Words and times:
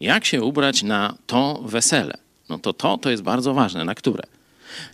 Jak 0.00 0.24
się 0.24 0.42
ubrać 0.42 0.82
na 0.82 1.14
to 1.26 1.62
wesele? 1.64 2.18
No 2.48 2.58
to 2.58 2.72
to, 2.72 2.98
to 2.98 3.10
jest 3.10 3.22
bardzo 3.22 3.54
ważne. 3.54 3.84
Na 3.84 3.94
które? 3.94 4.22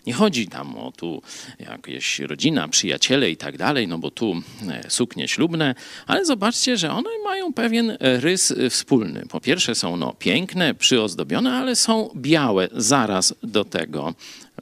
Nie 0.07 0.13
chodzi 0.13 0.47
tam 0.47 0.77
o 0.77 0.91
tu 0.91 1.21
jakieś 1.59 2.19
rodzina, 2.19 2.67
przyjaciele 2.67 3.31
i 3.31 3.37
tak 3.37 3.57
dalej, 3.57 3.87
no 3.87 3.97
bo 3.97 4.11
tu 4.11 4.41
e, 4.69 4.89
suknie 4.89 5.27
ślubne, 5.27 5.75
ale 6.07 6.25
zobaczcie, 6.25 6.77
że 6.77 6.91
one 6.91 7.09
mają 7.23 7.53
pewien 7.53 7.97
rys 7.99 8.51
e, 8.51 8.69
wspólny. 8.69 9.25
Po 9.29 9.41
pierwsze 9.41 9.75
są 9.75 9.97
no 9.97 10.13
piękne, 10.13 10.73
przyozdobione, 10.73 11.53
ale 11.53 11.75
są 11.75 12.09
białe. 12.15 12.69
Zaraz 12.71 13.33
do 13.43 13.65
tego 13.65 14.13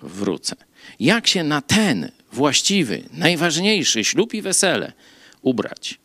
wrócę. 0.02 0.56
Jak 1.00 1.28
się 1.28 1.44
na 1.44 1.62
ten 1.62 2.12
właściwy, 2.32 3.04
najważniejszy 3.14 4.04
ślub 4.04 4.34
i 4.34 4.42
wesele 4.42 4.94
ubrać? 5.42 6.00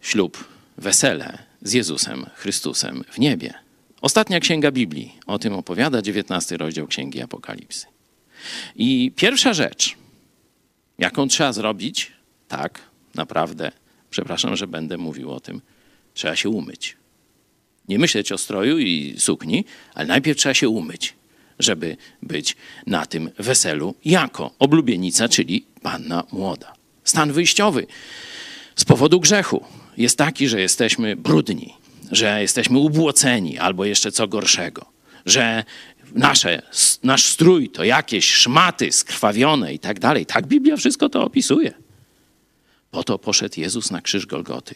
Ślub, 0.00 0.44
wesele 0.78 1.49
z 1.62 1.72
Jezusem 1.72 2.26
Chrystusem 2.34 3.04
w 3.10 3.18
niebie. 3.18 3.54
Ostatnia 4.02 4.40
księga 4.40 4.70
Biblii 4.70 5.18
o 5.26 5.38
tym 5.38 5.54
opowiada, 5.54 6.02
19 6.02 6.56
rozdział 6.56 6.86
Księgi 6.86 7.22
Apokalipsy. 7.22 7.86
I 8.76 9.12
pierwsza 9.16 9.54
rzecz, 9.54 9.96
jaką 10.98 11.28
trzeba 11.28 11.52
zrobić, 11.52 12.12
tak, 12.48 12.80
naprawdę, 13.14 13.72
przepraszam, 14.10 14.56
że 14.56 14.66
będę 14.66 14.98
mówił 14.98 15.30
o 15.30 15.40
tym, 15.40 15.60
trzeba 16.14 16.36
się 16.36 16.48
umyć. 16.48 16.96
Nie 17.88 17.98
myśleć 17.98 18.32
o 18.32 18.38
stroju 18.38 18.78
i 18.78 19.14
sukni, 19.18 19.64
ale 19.94 20.06
najpierw 20.06 20.38
trzeba 20.38 20.54
się 20.54 20.68
umyć, 20.68 21.14
żeby 21.58 21.96
być 22.22 22.56
na 22.86 23.06
tym 23.06 23.30
weselu 23.38 23.94
jako 24.04 24.54
oblubienica, 24.58 25.28
czyli 25.28 25.66
panna 25.82 26.24
młoda. 26.32 26.72
Stan 27.04 27.32
wyjściowy 27.32 27.86
z 28.76 28.84
powodu 28.84 29.20
grzechu 29.20 29.64
jest 29.96 30.18
taki, 30.18 30.48
że 30.48 30.60
jesteśmy 30.60 31.16
brudni, 31.16 31.74
że 32.12 32.42
jesteśmy 32.42 32.78
ubłoceni 32.78 33.58
albo 33.58 33.84
jeszcze 33.84 34.12
co 34.12 34.28
gorszego, 34.28 34.86
że 35.26 35.64
nasze, 36.12 36.62
nasz 37.02 37.24
strój 37.24 37.70
to 37.70 37.84
jakieś 37.84 38.32
szmaty 38.34 38.92
skrwawione 38.92 39.74
i 39.74 39.78
tak 39.78 40.00
dalej. 40.00 40.26
Tak 40.26 40.46
Biblia 40.46 40.76
wszystko 40.76 41.08
to 41.08 41.24
opisuje. 41.24 41.72
Po 42.90 43.04
to 43.04 43.18
poszedł 43.18 43.60
Jezus 43.60 43.90
na 43.90 44.00
krzyż 44.00 44.26
Golgoty, 44.26 44.74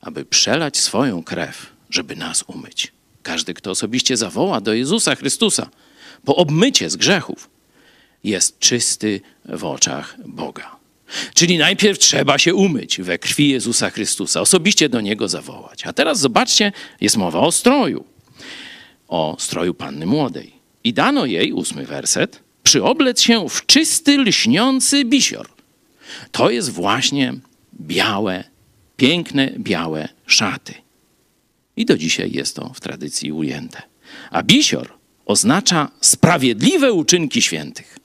aby 0.00 0.24
przelać 0.24 0.76
swoją 0.76 1.24
krew, 1.24 1.66
żeby 1.90 2.16
nas 2.16 2.44
umyć. 2.46 2.92
Każdy, 3.22 3.54
kto 3.54 3.70
osobiście 3.70 4.16
zawoła 4.16 4.60
do 4.60 4.72
Jezusa 4.72 5.14
Chrystusa 5.14 5.70
po 6.24 6.36
obmycie 6.36 6.90
z 6.90 6.96
grzechów, 6.96 7.50
jest 8.24 8.58
czysty 8.58 9.20
w 9.44 9.64
oczach 9.64 10.16
Boga. 10.26 10.76
Czyli 11.34 11.58
najpierw 11.58 11.98
trzeba 11.98 12.38
się 12.38 12.54
umyć 12.54 13.00
we 13.00 13.18
krwi 13.18 13.48
Jezusa 13.48 13.90
Chrystusa, 13.90 14.40
osobiście 14.40 14.88
do 14.88 15.00
Niego 15.00 15.28
zawołać. 15.28 15.86
A 15.86 15.92
teraz 15.92 16.20
zobaczcie, 16.20 16.72
jest 17.00 17.16
mowa 17.16 17.38
o 17.40 17.52
stroju, 17.52 18.04
o 19.08 19.36
stroju 19.38 19.74
panny 19.74 20.06
młodej. 20.06 20.52
I 20.84 20.92
dano 20.92 21.26
jej, 21.26 21.52
ósmy 21.52 21.86
werset, 21.86 22.42
przyoblec 22.62 23.20
się 23.20 23.48
w 23.48 23.66
czysty, 23.66 24.18
lśniący 24.18 25.04
bisior. 25.04 25.48
To 26.32 26.50
jest 26.50 26.70
właśnie 26.70 27.34
białe, 27.80 28.44
piękne, 28.96 29.52
białe 29.58 30.08
szaty. 30.26 30.74
I 31.76 31.84
do 31.84 31.98
dzisiaj 31.98 32.32
jest 32.32 32.56
to 32.56 32.72
w 32.74 32.80
tradycji 32.80 33.32
ujęte. 33.32 33.82
A 34.30 34.42
bisior 34.42 34.92
oznacza 35.26 35.90
sprawiedliwe 36.00 36.92
uczynki 36.92 37.42
świętych. 37.42 37.98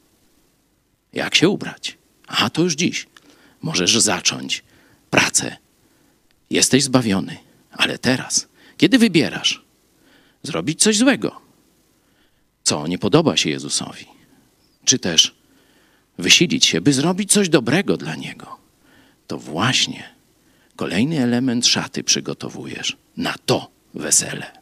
Jak 1.14 1.36
się 1.36 1.50
ubrać? 1.50 1.99
A 2.30 2.50
to 2.50 2.62
już 2.62 2.74
dziś. 2.76 3.08
Możesz 3.62 4.00
zacząć. 4.00 4.64
Pracę. 5.10 5.58
Jesteś 6.50 6.84
zbawiony, 6.84 7.38
ale 7.72 7.98
teraz, 7.98 8.48
kiedy 8.78 8.98
wybierasz? 8.98 9.66
Zrobić 10.44 10.82
coś 10.82 10.98
złego, 10.98 11.42
co 12.64 12.88
nie 12.88 12.98
podoba 12.98 13.38
się 13.38 13.50
Jezusowi, 13.50 14.06
czy 14.86 15.00
też 15.00 15.36
wysilić 16.18 16.66
się, 16.66 16.82
by 16.82 16.94
zrobić 16.94 17.32
coś 17.32 17.50
dobrego 17.50 17.98
dla 17.98 18.16
Niego, 18.16 18.58
to 19.28 19.38
właśnie 19.38 20.04
kolejny 20.76 21.20
element 21.24 21.68
szaty 21.68 22.04
przygotowujesz 22.04 22.98
na 23.18 23.36
to 23.46 23.72
wesele. 23.94 24.59